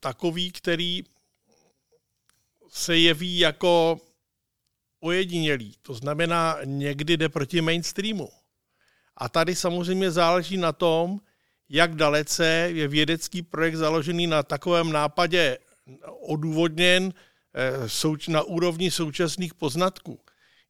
takový, 0.00 0.50
který 0.50 1.04
se 2.68 2.96
jeví 2.96 3.38
jako 3.38 4.00
ojedinělý. 5.00 5.74
To 5.82 5.94
znamená, 5.94 6.58
někdy 6.64 7.16
jde 7.16 7.28
proti 7.28 7.60
mainstreamu. 7.60 8.28
A 9.20 9.28
tady 9.28 9.54
samozřejmě 9.54 10.10
záleží 10.10 10.56
na 10.56 10.72
tom, 10.72 11.20
jak 11.68 11.94
dalece 11.94 12.46
je 12.72 12.88
vědecký 12.88 13.42
projekt 13.42 13.76
založený 13.76 14.26
na 14.26 14.42
takovém 14.42 14.92
nápadě 14.92 15.58
odůvodněn 16.20 17.12
eh, 17.54 18.32
na 18.32 18.42
úrovni 18.42 18.90
současných 18.90 19.54
poznatků. 19.54 20.20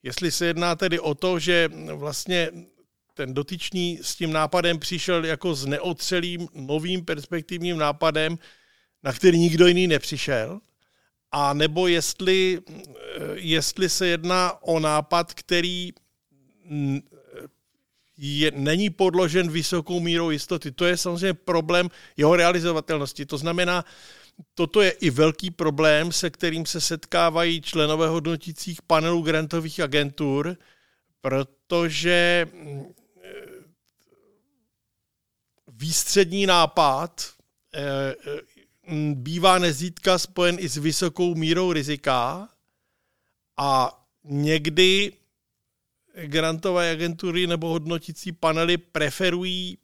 Jestli 0.02 0.30
se 0.30 0.46
jedná 0.46 0.76
tedy 0.76 1.00
o 1.00 1.14
to, 1.14 1.38
že 1.38 1.68
vlastně 1.94 2.50
ten 3.14 3.34
dotyčný 3.34 3.98
s 4.02 4.16
tím 4.16 4.32
nápadem 4.32 4.78
přišel 4.78 5.24
jako 5.24 5.54
s 5.54 5.66
neotřelým 5.66 6.48
novým 6.54 7.04
perspektivním 7.04 7.78
nápadem, 7.78 8.38
na 9.02 9.12
který 9.12 9.38
nikdo 9.38 9.66
jiný 9.66 9.86
nepřišel, 9.86 10.60
a 11.32 11.54
nebo 11.54 11.86
jestli, 11.86 12.60
eh, 12.68 13.20
jestli 13.34 13.88
se 13.88 14.06
jedná 14.06 14.62
o 14.62 14.80
nápad, 14.80 15.34
který 15.34 15.92
je, 18.22 18.52
není 18.54 18.90
podložen 18.90 19.50
vysokou 19.50 20.00
mírou 20.00 20.30
jistoty. 20.30 20.72
To 20.72 20.84
je 20.84 20.96
samozřejmě 20.96 21.34
problém 21.34 21.90
jeho 22.16 22.36
realizovatelnosti. 22.36 23.26
To 23.26 23.38
znamená, 23.38 23.84
toto 24.54 24.80
je 24.80 24.90
i 24.90 25.10
velký 25.10 25.50
problém, 25.50 26.12
se 26.12 26.30
kterým 26.30 26.66
se 26.66 26.80
setkávají 26.80 27.62
členové 27.62 28.08
hodnotících 28.08 28.82
panelů 28.82 29.22
grantových 29.22 29.80
agentur, 29.80 30.56
protože 31.20 32.46
mm, 32.52 32.84
výstřední 35.68 36.46
nápad 36.46 37.26
eh, 37.74 38.14
mm, 38.86 39.14
bývá 39.14 39.58
nezítka 39.58 40.18
spojen 40.18 40.56
i 40.60 40.68
s 40.68 40.76
vysokou 40.76 41.34
mírou 41.34 41.72
rizika 41.72 42.48
a 43.56 44.00
někdy 44.24 45.12
grantové 46.14 46.90
agentury 46.90 47.46
nebo 47.46 47.68
hodnotící 47.68 48.32
panely 48.32 48.76
preferují 48.76 49.78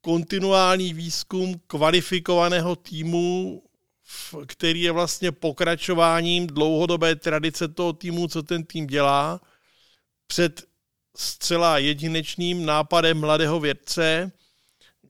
kontinuální 0.00 0.94
výzkum 0.94 1.60
kvalifikovaného 1.66 2.76
týmu, 2.76 3.62
který 4.46 4.82
je 4.82 4.92
vlastně 4.92 5.32
pokračováním 5.32 6.46
dlouhodobé 6.46 7.16
tradice 7.16 7.68
toho 7.68 7.92
týmu, 7.92 8.28
co 8.28 8.42
ten 8.42 8.64
tým 8.64 8.86
dělá, 8.86 9.40
před 10.26 10.62
zcela 11.16 11.78
jedinečným 11.78 12.66
nápadem 12.66 13.20
mladého 13.20 13.60
vědce, 13.60 14.32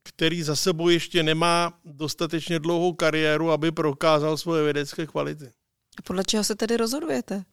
který 0.03 0.43
za 0.43 0.57
sebou 0.57 0.89
ještě 0.89 1.23
nemá 1.23 1.81
dostatečně 1.85 2.59
dlouhou 2.59 2.93
kariéru, 2.93 3.51
aby 3.51 3.73
prokázal 3.73 4.37
svoje 4.37 4.65
vědecké 4.65 5.07
kvality. 5.07 5.53
A 5.99 6.03
podle 6.03 6.25
čeho 6.25 6.45
se 6.45 6.55
tedy 6.55 6.77
rozhodujete? 6.77 7.45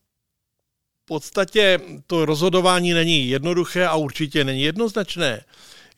Podstatě 1.07 1.79
to 2.07 2.25
rozhodování 2.25 2.93
není 2.93 3.29
jednoduché 3.29 3.85
a 3.85 3.95
určitě 3.95 4.43
není 4.43 4.61
jednoznačné. 4.61 5.43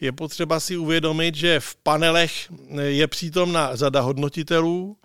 Je 0.01 0.11
potřeba 0.11 0.59
si 0.59 0.77
uvědomit, 0.77 1.35
že 1.35 1.59
v 1.59 1.75
panelech 1.75 2.31
je 2.87 3.07
přítomna 3.07 3.75
řada 3.75 4.01
hodnotitelů 4.01 4.97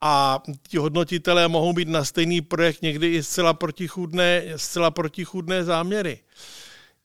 a 0.00 0.42
ti 0.68 0.76
hodnotitelé 0.76 1.48
mohou 1.48 1.72
být 1.72 1.88
na 1.88 2.04
stejný 2.04 2.40
projekt 2.40 2.82
někdy 2.82 3.06
i 3.14 3.22
zcela 3.22 3.54
protichůdné, 3.54 4.42
zcela 4.56 4.90
protichůdné 4.90 5.64
záměry. 5.64 6.18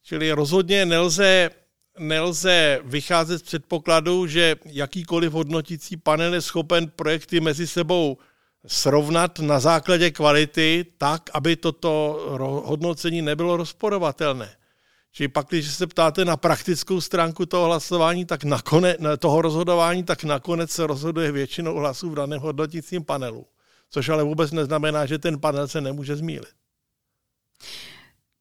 Čili 0.03 0.31
rozhodně 0.31 0.85
nelze, 0.85 1.49
nelze 1.99 2.79
vycházet 2.83 3.39
z 3.39 3.43
předpokladu, 3.43 4.27
že 4.27 4.55
jakýkoliv 4.65 5.31
hodnotící 5.31 5.97
panel 5.97 6.33
je 6.33 6.41
schopen 6.41 6.87
projekty 6.95 7.39
mezi 7.39 7.67
sebou 7.67 8.17
srovnat 8.67 9.39
na 9.39 9.59
základě 9.59 10.11
kvality 10.11 10.85
tak, 10.97 11.29
aby 11.33 11.55
toto 11.55 12.23
hodnocení 12.65 13.21
nebylo 13.21 13.57
rozporovatelné. 13.57 14.55
Čili 15.11 15.27
pak, 15.27 15.47
když 15.47 15.73
se 15.73 15.87
ptáte 15.87 16.25
na 16.25 16.37
praktickou 16.37 17.01
stránku 17.01 17.45
toho 17.45 17.65
hlasování, 17.65 18.25
tak 18.25 18.43
nakonec, 18.43 18.97
toho 19.19 19.41
rozhodování, 19.41 20.03
tak 20.03 20.23
nakonec 20.23 20.71
se 20.71 20.87
rozhoduje 20.87 21.31
většinou 21.31 21.75
hlasů 21.75 22.09
v 22.09 22.15
daném 22.15 22.39
hodnotícím 22.39 23.03
panelu. 23.03 23.47
Což 23.89 24.09
ale 24.09 24.23
vůbec 24.23 24.51
neznamená, 24.51 25.05
že 25.05 25.19
ten 25.19 25.39
panel 25.39 25.67
se 25.67 25.81
nemůže 25.81 26.15
zmílit. 26.15 26.55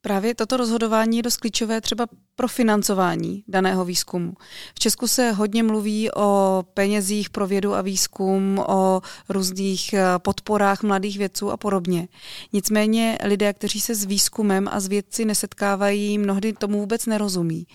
Právě 0.02 0.34
toto 0.34 0.56
rozhodování 0.56 1.16
je 1.16 1.22
dost 1.22 1.36
klíčové 1.36 1.80
třeba 1.80 2.06
pro 2.36 2.48
financování 2.48 3.44
daného 3.48 3.84
výzkumu. 3.84 4.34
V 4.74 4.78
Česku 4.78 5.08
se 5.08 5.32
hodně 5.32 5.62
mluví 5.62 6.10
o 6.12 6.62
penězích 6.74 7.30
pro 7.30 7.46
vědu 7.46 7.74
a 7.74 7.82
výzkum, 7.82 8.64
o 8.68 9.00
různých 9.28 9.92
eh, 9.92 10.04
podporách 10.18 10.82
mladých 10.82 11.18
vědců 11.18 11.50
a 11.50 11.56
podobně. 11.56 12.08
Nicméně 12.52 13.18
lidé, 13.24 13.52
kteří 13.52 13.80
se 13.80 13.94
s 13.94 14.04
výzkumem 14.04 14.68
a 14.68 14.80
s 14.80 14.88
vědci 14.88 15.24
nesetkávají, 15.24 16.18
mnohdy 16.18 16.52
tomu 16.52 16.80
vůbec 16.80 17.06
nerozumí. 17.06 17.66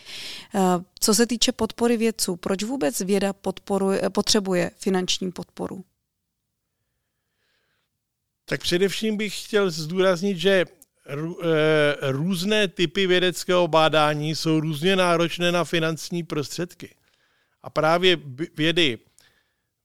Eh, 0.56 0.60
co 1.00 1.16
se 1.16 1.28
týče 1.28 1.52
podpory 1.52 1.98
vědců, 1.98 2.36
proč 2.36 2.64
vůbec 2.64 3.02
věda 3.02 3.34
podporuje, 3.34 4.02
potřebuje 4.10 4.72
finanční 4.78 5.32
podporu? 5.32 5.84
Tak 8.46 8.62
především 8.62 9.18
bych 9.18 9.44
chtěl 9.44 9.72
zdůraznit, 9.72 10.38
že 10.38 10.66
Eh, 10.66 10.85
různé 12.02 12.68
typy 12.68 13.08
vědeckého 13.08 13.68
bádání 13.68 14.36
jsou 14.36 14.60
různě 14.60 14.96
náročné 14.96 15.52
na 15.52 15.64
finanční 15.64 16.24
prostředky. 16.24 16.96
A 17.64 17.70
právě 17.70 18.18
vědy 18.58 18.98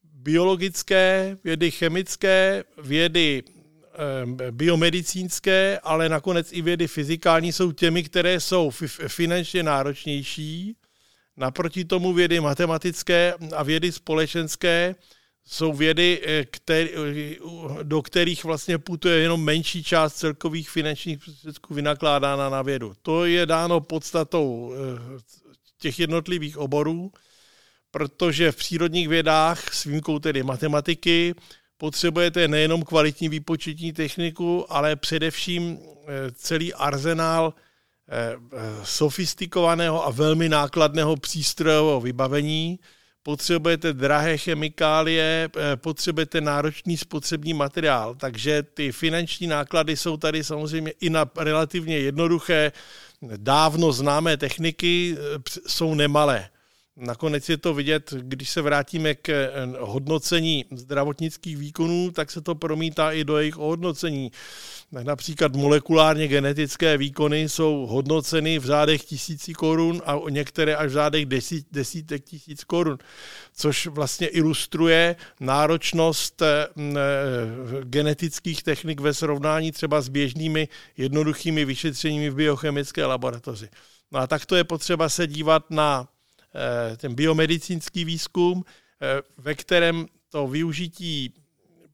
biologické, 0.03 1.37
vědy 1.45 1.71
chemické, 1.71 2.65
vědy 2.83 3.43
eh, 3.47 4.53
biomedicínské, 4.53 5.81
ale 5.83 6.09
nakonec 6.09 6.53
i 6.53 6.63
vědy 6.63 6.87
fyzikální 6.87 7.53
jsou 7.53 7.73
těmi, 7.73 8.03
které 8.03 8.41
jsou 8.41 8.71
finančně 9.09 9.63
náročnější. 9.63 10.77
Naproti 11.37 11.85
tomu 11.85 12.13
vědy 12.13 12.41
matematické 12.41 13.35
a 13.57 13.63
vědy 13.63 13.93
společenské 13.93 14.95
jsou 15.47 15.73
vědy, 15.73 16.21
eh, 16.25 16.45
který, 16.45 17.37
do 17.83 18.03
kterých 18.03 18.45
vlastně 18.45 18.79
putuje 18.79 19.19
jenom 19.19 19.45
menší 19.45 19.85
část 19.85 20.15
celkových 20.15 20.71
finančních 20.71 21.19
prostředků 21.19 21.75
vynakládána 21.75 22.49
na 22.49 22.63
vědu. 22.63 22.93
To 23.03 23.25
je 23.25 23.47
dáno 23.47 23.81
podstatou 23.81 24.73
eh, 24.75 25.21
těch 25.79 25.99
jednotlivých 25.99 26.59
oborů, 26.59 27.13
protože 27.91 28.53
v 28.53 28.57
přírodních 28.57 29.09
vědách, 29.09 29.75
s 29.75 29.85
výjimkou 29.85 30.19
tedy 30.19 30.43
matematiky, 30.43 31.35
potřebujete 31.77 32.49
nejenom 32.49 32.83
kvalitní 32.83 33.29
výpočetní 33.29 33.93
techniku, 33.93 34.73
ale 34.73 34.97
především 34.97 35.79
eh, 35.79 36.33
celý 36.33 36.75
arzenál 36.75 37.55
sofistikovaného 38.83 40.07
a 40.07 40.11
velmi 40.11 40.49
nákladného 40.49 41.17
přístrojového 41.17 42.01
vybavení, 42.01 42.79
potřebujete 43.31 43.93
drahé 43.93 44.39
chemikálie, 44.39 45.47
eh, 45.47 45.77
potřebujete 45.77 46.41
náročný 46.41 46.97
spotřební 46.97 47.55
materiál, 47.55 48.15
takže 48.15 48.63
ty 48.63 48.93
finanční 48.93 49.47
náklady 49.47 49.97
jsou 49.97 50.17
tady 50.17 50.45
samozřejmě 50.45 50.91
i 51.01 51.11
na 51.11 51.31
relativně 51.39 51.99
jednoduché, 51.99 52.73
dávno 53.37 53.93
známé 53.93 54.37
techniky 54.37 55.15
eh, 55.15 55.39
jsou 55.67 55.95
nemalé. 55.95 56.51
Nakonec 56.97 57.49
je 57.49 57.57
to 57.57 57.75
vidět, 57.75 58.15
když 58.19 58.51
se 58.51 58.63
vrátíme 58.63 59.15
k 59.15 59.29
eh, 59.29 59.51
hodnocení 59.79 60.65
zdravotnických 60.73 61.57
výkonů, 61.57 62.11
tak 62.11 62.31
se 62.31 62.41
to 62.41 62.55
promítá 62.55 63.13
i 63.13 63.25
do 63.25 63.39
jejich 63.39 63.59
ohodnocení. 63.59 64.33
Například 64.93 65.57
molekulárně 65.57 66.29
genetické 66.29 66.99
výkony 66.99 67.49
jsou 67.49 67.87
hodnoceny 67.87 68.59
v 68.59 68.65
řádech 68.65 69.05
tisící 69.05 69.53
korun 69.53 70.03
a 70.07 70.19
některé 70.31 70.77
až 70.77 70.91
v 70.91 70.93
řádech 70.93 71.27
desít, 71.27 71.67
desítek 71.73 72.25
tisíc 72.25 72.65
korun, 72.65 72.99
což 73.55 73.87
vlastně 73.87 74.27
ilustruje 74.27 75.17
náročnost 75.41 76.43
eh, 76.43 76.69
eh, 76.79 76.95
genetických 77.85 78.63
technik 78.63 79.01
ve 79.01 79.15
srovnání 79.15 79.73
třeba 79.73 80.01
s 80.01 80.09
běžnými 80.09 80.69
jednoduchými 80.97 81.65
vyšetřeními 81.65 82.31
v 82.31 82.35
biochemické 82.35 83.07
laboratoři. 83.07 83.69
No 84.13 84.21
a 84.21 84.27
takto 84.27 84.57
je 84.57 84.65
potřeba 84.65 85.09
se 85.09 85.27
dívat 85.27 85.71
na 85.71 86.09
ten 86.97 87.15
biomedicínský 87.15 88.05
výzkum, 88.05 88.65
eh, 89.03 89.23
ve 89.39 89.55
kterém 89.55 90.07
to 90.29 90.49
využití 90.49 91.35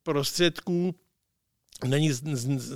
prostředků 0.03 0.95
není, 1.85 2.13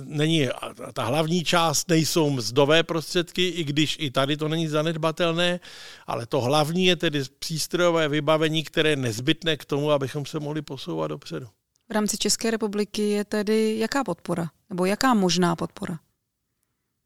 není 0.03 0.49
ta 0.93 1.03
hlavní 1.03 1.43
část 1.43 1.89
nejsou 1.89 2.29
mzdové 2.29 2.83
prostředky, 2.83 3.47
i 3.47 3.63
když 3.63 3.97
i 3.99 4.11
tady 4.11 4.37
to 4.37 4.47
není 4.47 4.67
zanedbatelné, 4.67 5.59
ale 6.07 6.25
to 6.25 6.41
hlavní 6.41 6.85
je 6.85 6.95
tedy 6.95 7.23
přístrojové 7.39 8.07
vybavení, 8.07 8.63
které 8.63 8.89
je 8.89 8.95
nezbytné 8.95 9.57
k 9.57 9.65
tomu, 9.65 9.91
abychom 9.91 10.25
se 10.25 10.39
mohli 10.39 10.61
posouvat 10.61 11.09
dopředu. 11.09 11.47
V 11.89 11.93
rámci 11.93 12.17
České 12.17 12.51
republiky 12.51 13.09
je 13.09 13.25
tedy 13.25 13.79
jaká 13.79 14.03
podpora? 14.03 14.49
Nebo 14.69 14.85
jaká 14.85 15.13
možná 15.13 15.55
podpora? 15.55 15.99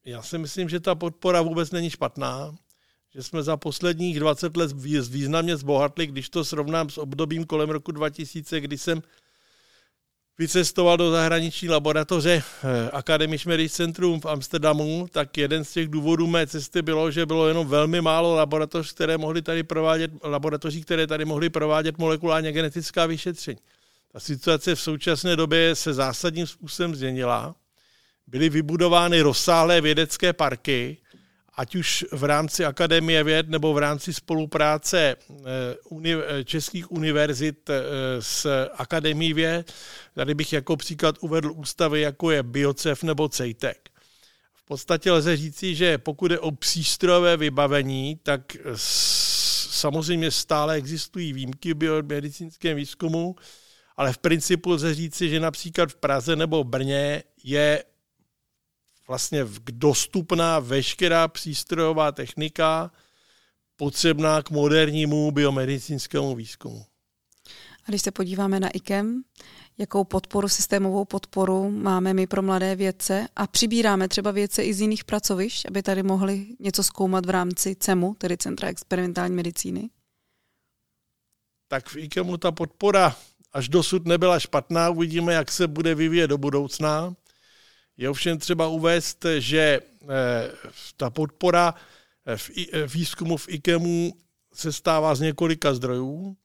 Já 0.05 0.21
si 0.21 0.38
myslím, 0.38 0.69
že 0.69 0.79
ta 0.79 0.95
podpora 0.95 1.41
vůbec 1.41 1.71
není 1.71 1.89
špatná 1.89 2.55
že 3.15 3.23
jsme 3.23 3.43
za 3.43 3.58
posledních 3.58 4.19
20 4.19 4.58
let 4.58 4.71
významně 5.10 5.58
zbohatli, 5.58 6.08
když 6.08 6.30
to 6.30 6.45
srovnám 6.45 6.89
s 6.89 6.97
obdobím 6.97 7.45
kolem 7.45 7.69
roku 7.69 7.91
2000, 7.91 8.62
kdy 8.62 8.78
jsem 8.78 9.04
vycestoval 10.38 10.97
do 10.97 11.12
zahraniční 11.12 11.69
laboratoře 11.69 12.43
eh, 12.63 12.89
Academy 12.91 13.38
Schmerich 13.38 13.71
Centrum 13.71 14.21
v 14.21 14.25
Amsterdamu, 14.25 15.08
tak 15.12 15.38
jeden 15.38 15.65
z 15.65 15.73
těch 15.73 15.88
důvodů 15.88 16.28
mé 16.28 16.47
cesty 16.47 16.82
bylo, 16.82 17.12
že 17.12 17.25
bylo 17.25 17.47
jenom 17.47 17.67
velmi 17.67 18.01
málo 18.01 18.36
laboratoř, 18.36 18.93
které 18.93 19.17
mohly 19.17 19.41
tady 19.41 19.63
provádět, 19.63 20.12
laboratoří, 20.23 20.82
které 20.82 21.08
tady 21.08 21.25
mohly 21.25 21.49
provádět 21.49 21.97
molekulárně 21.97 22.51
genetická 22.51 23.06
vyšetření. 23.06 23.60
Ta 24.12 24.19
situace 24.19 24.75
v 24.75 24.82
současné 24.82 25.36
době 25.36 25.75
se 25.75 25.93
zásadním 25.93 26.47
způsobem 26.47 26.95
změnila. 26.95 27.56
Byly 28.28 28.49
vybudovány 28.49 29.21
rozsáhlé 29.21 29.82
vědecké 29.82 30.34
parky, 30.34 30.97
ať 31.58 31.76
už 31.76 32.06
v 32.12 32.24
rámci 32.24 32.65
Akademie 32.65 33.24
věd 33.24 33.50
nebo 33.50 33.74
v 33.74 33.78
rámci 33.78 34.13
spolupráce 34.13 35.15
eh, 35.30 36.06
eh, 36.06 36.44
českých 36.44 36.91
univerzit 36.91 37.70
eh, 37.70 37.82
s 38.20 38.68
Akademií 38.74 39.34
věd. 39.34 39.74
Tady 40.13 40.34
bych 40.34 40.54
jako 40.54 40.78
příklad 40.78 41.15
uvedl 41.20 41.52
ústavy, 41.56 42.02
jako 42.02 42.32
je 42.32 42.44
Biocef 42.44 43.04
nebo 43.04 43.30
CEJTEC. 43.30 43.78
V 44.54 44.65
podstatě 44.65 45.12
lze 45.12 45.38
říci, 45.38 45.76
že 45.76 45.98
pokud 45.98 46.32
je 46.32 46.39
o 46.39 46.52
přístrojové 46.52 47.38
vybavení, 47.38 48.20
tak 48.24 48.58
samozřejmě 49.70 50.32
stále 50.32 50.76
existují 50.76 51.34
výjimky 51.34 51.74
v 51.74 51.78
biomedicínském 51.78 52.78
výzkumu, 52.78 53.36
ale 53.98 54.13
v 54.13 54.18
principu 54.18 54.72
lze 54.72 54.94
říci, 54.94 55.30
že 55.30 55.39
například 55.39 55.91
v 55.91 55.96
Praze 55.96 56.36
nebo 56.36 56.63
Brně 56.63 57.24
je 57.44 57.84
vlastně 59.08 59.46
dostupná 59.72 60.60
veškerá 60.60 61.28
přístrojová 61.28 62.12
technika 62.12 62.91
potřebná 63.76 64.41
k 64.44 64.50
modernímu 64.50 65.32
biomedicínskému 65.32 66.36
výzkumu. 66.36 66.86
A 67.86 67.91
když 67.91 68.02
se 68.02 68.12
podíváme 68.12 68.60
na 68.60 68.70
IKEM, 68.70 69.24
jakou 69.78 70.04
podporu, 70.04 70.50
systémovou 70.50 71.06
podporu 71.06 71.72
máme 71.72 72.13
my 72.13 72.28
pro 72.28 72.41
mladé 72.41 72.76
vědce 72.76 73.28
a 73.36 73.48
přibíráme 73.48 74.08
třeba 74.08 74.32
vědce 74.32 74.63
i 74.63 74.74
z 74.74 74.82
jiných 74.82 75.04
pracovišť, 75.04 75.65
aby 75.65 75.84
tady 75.84 76.04
mohli 76.04 76.48
něco 76.60 76.84
zkoumat 76.84 77.26
v 77.26 77.30
rámci 77.30 77.76
CEMu, 77.76 78.15
tedy 78.18 78.38
Centra 78.38 78.68
experimentální 78.68 79.36
medicíny? 79.36 79.89
Tak 81.68 81.89
v 81.89 81.98
IKEMu 81.98 82.38
ta 82.38 82.52
podpora 82.52 83.15
až 83.54 83.70
dosud 83.70 84.06
nebyla 84.06 84.39
špatná, 84.39 84.89
uvidíme, 84.89 85.34
jak 85.34 85.52
se 85.52 85.68
bude 85.68 85.96
vyvíjet 85.96 86.28
do 86.28 86.38
budoucna. 86.38 87.15
Je 87.97 88.10
ovšem 88.10 88.38
třeba 88.38 88.67
uvést, 88.67 89.25
že 89.39 89.60
eh, 89.60 90.51
ta 90.97 91.10
podpora 91.10 91.75
eh, 92.25 92.38
v 92.38 92.51
eh, 92.73 92.88
výzkumu 92.88 93.38
v 93.38 93.49
IKEMu 93.49 94.13
se 94.53 94.73
stává 94.73 95.15
z 95.15 95.19
několika 95.19 95.73
zdrojů. 95.73 96.38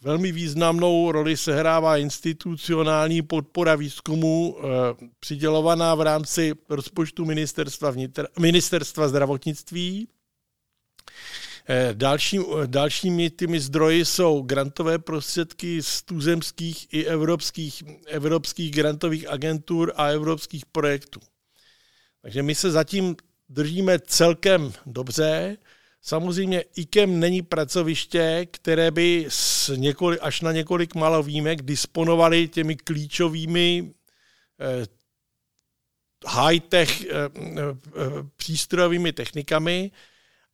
Velmi 0.00 0.32
významnou 0.32 1.12
roli 1.12 1.36
sehrává 1.36 1.96
institucionální 1.96 3.22
podpora 3.22 3.74
výzkumu 3.74 4.56
přidělovaná 5.20 5.94
v 5.94 6.00
rámci 6.00 6.54
rozpočtu 6.68 7.24
ministerstva, 7.24 7.90
vnitr, 7.90 8.26
ministerstva 8.38 9.08
zdravotnictví. 9.08 10.08
Eh, 11.70 11.90
další, 11.92 12.38
eh, 12.38 12.66
dalšími 12.66 13.30
těmi 13.30 13.60
zdroji 13.60 14.04
jsou 14.04 14.42
grantové 14.42 14.98
prostředky 14.98 15.82
z 15.82 16.02
tuzemských 16.02 16.86
i 16.92 17.04
evropských, 17.04 17.82
evropských 18.06 18.70
grantových 18.70 19.28
agentur 19.28 19.92
a 19.96 20.06
evropských 20.06 20.66
projektů. 20.66 21.20
Takže 22.22 22.42
my 22.42 22.54
se 22.54 22.70
zatím 22.70 23.16
držíme 23.48 23.98
celkem 23.98 24.72
dobře. 24.86 25.56
Samozřejmě 26.02 26.64
IKEM 26.76 27.20
není 27.20 27.42
pracoviště, 27.42 28.46
které 28.50 28.90
by 28.90 29.26
s 29.28 29.76
několik, 29.76 30.18
až 30.22 30.40
na 30.40 30.52
několik 30.52 30.94
málo 30.94 31.22
výjimek 31.22 31.62
disponovali 31.62 32.48
těmi 32.48 32.76
klíčovými 32.76 33.92
eh, 34.60 34.86
high-tech 36.26 37.04
eh, 37.04 37.10
eh, 37.10 37.60
přístrojovými 38.36 39.12
technikami, 39.12 39.90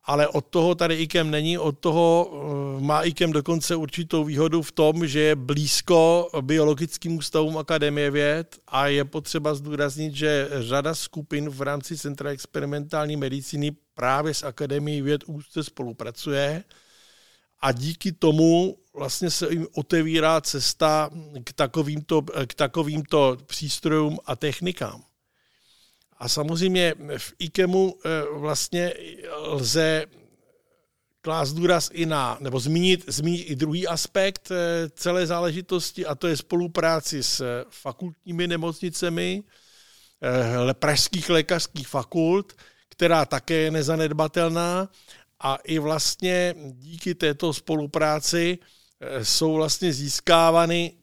ale 0.05 0.27
od 0.27 0.45
toho 0.45 0.75
tady 0.75 0.95
IKEM 0.95 1.31
není, 1.31 1.57
od 1.57 1.79
toho 1.79 2.31
má 2.79 3.01
IKEM 3.01 3.31
dokonce 3.31 3.75
určitou 3.75 4.23
výhodu 4.23 4.61
v 4.61 4.71
tom, 4.71 5.07
že 5.07 5.19
je 5.19 5.35
blízko 5.35 6.29
biologickým 6.41 7.17
ústavům 7.17 7.57
Akademie 7.57 8.11
věd 8.11 8.59
a 8.67 8.87
je 8.87 9.05
potřeba 9.05 9.55
zdůraznit, 9.55 10.13
že 10.13 10.49
řada 10.59 10.95
skupin 10.95 11.49
v 11.49 11.61
rámci 11.61 11.97
Centra 11.97 12.29
experimentální 12.29 13.15
medicíny 13.15 13.71
právě 13.93 14.33
s 14.33 14.43
Akademií 14.43 15.01
věd 15.01 15.23
úzce 15.27 15.63
spolupracuje 15.63 16.63
a 17.61 17.71
díky 17.71 18.11
tomu 18.11 18.77
vlastně 18.93 19.29
se 19.29 19.47
jim 19.51 19.67
otevírá 19.75 20.41
cesta 20.41 21.09
k 21.43 21.53
takovýmto, 21.53 22.21
k 22.47 22.53
takovýmto 22.53 23.37
přístrojům 23.45 24.17
a 24.25 24.35
technikám. 24.35 25.03
A 26.17 26.29
samozřejmě 26.29 26.95
v 27.17 27.33
IKEMu 27.39 27.95
eh, 27.97 28.09
vlastně 28.31 28.93
lze 29.41 30.05
klást 31.21 31.53
důraz 31.53 31.89
i 31.93 32.05
na, 32.05 32.37
nebo 32.39 32.59
zmínit, 32.59 33.03
zmínit 33.07 33.43
i 33.43 33.55
druhý 33.55 33.87
aspekt 33.87 34.51
eh, 34.51 34.89
celé 34.89 35.27
záležitosti, 35.27 36.05
a 36.05 36.15
to 36.15 36.27
je 36.27 36.37
spolupráci 36.37 37.23
s 37.23 37.63
fakultními 37.69 38.47
nemocnicemi, 38.47 39.43
eh, 40.69 40.73
pražských 40.73 41.29
lékařských 41.29 41.87
fakult, 41.87 42.53
která 42.89 43.25
také 43.25 43.53
je 43.53 43.71
nezanedbatelná. 43.71 44.89
A 45.39 45.55
i 45.55 45.79
vlastně 45.79 46.55
díky 46.71 47.15
této 47.15 47.53
spolupráci 47.53 48.59
jsou 49.23 49.53
vlastně 49.53 49.93
získávány 49.93 50.93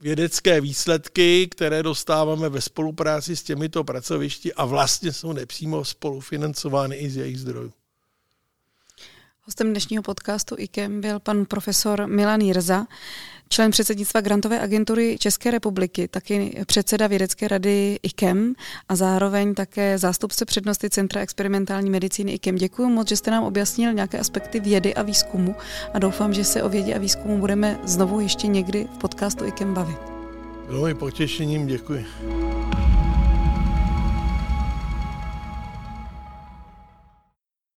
vědecké 0.00 0.60
výsledky, 0.60 1.48
které 1.50 1.82
dostáváme 1.82 2.48
ve 2.48 2.60
spolupráci 2.60 3.36
s 3.36 3.42
těmito 3.42 3.84
pracovišti 3.84 4.54
a 4.54 4.64
vlastně 4.64 5.12
jsou 5.12 5.32
nepřímo 5.32 5.84
spolufinancovány 5.84 6.96
i 6.96 7.10
z 7.10 7.16
jejich 7.16 7.40
zdrojů. 7.40 7.72
Hostem 9.48 9.70
dnešního 9.70 10.02
podcastu 10.02 10.54
IKEM 10.58 11.00
byl 11.00 11.20
pan 11.20 11.44
profesor 11.44 12.06
Milan 12.06 12.40
Jirza, 12.40 12.86
člen 13.48 13.70
předsednictva 13.70 14.20
Grantové 14.20 14.60
agentury 14.60 15.16
České 15.18 15.50
republiky, 15.50 16.08
taky 16.08 16.64
předseda 16.66 17.06
vědecké 17.06 17.48
rady 17.48 17.98
IKEM 18.02 18.54
a 18.88 18.96
zároveň 18.96 19.54
také 19.54 19.98
zástupce 19.98 20.44
přednosti 20.44 20.90
Centra 20.90 21.20
experimentální 21.20 21.90
medicíny 21.90 22.32
IKEM. 22.32 22.56
Děkuji 22.56 22.88
moc, 22.88 23.08
že 23.08 23.16
jste 23.16 23.30
nám 23.30 23.44
objasnil 23.44 23.92
nějaké 23.92 24.18
aspekty 24.18 24.60
vědy 24.60 24.94
a 24.94 25.02
výzkumu 25.02 25.54
a 25.94 25.98
doufám, 25.98 26.34
že 26.34 26.44
se 26.44 26.62
o 26.62 26.68
vědě 26.68 26.94
a 26.94 26.98
výzkumu 26.98 27.38
budeme 27.38 27.78
znovu 27.84 28.20
ještě 28.20 28.46
někdy 28.46 28.88
v 28.94 28.98
podcastu 28.98 29.44
IKEM 29.44 29.74
bavit. 29.74 29.98
Bylo 30.66 30.84
mi 30.84 30.94
potěšením, 30.94 31.66
děkuji. 31.66 32.06